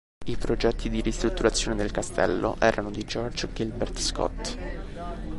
[0.25, 4.57] I progetti di ristrutturazione del castello erano di George Gilbert Scott.